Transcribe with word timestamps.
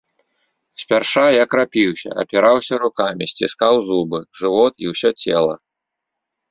Спярша 0.83 1.25
я 1.35 1.49
крапіўся, 1.51 2.09
апіраўся 2.23 2.75
рукамі, 2.85 3.23
сціскаў 3.35 3.75
зубы, 3.93 4.19
жывот 4.43 4.73
і 4.87 4.93
ўсё 4.95 5.09
цела. 5.27 5.55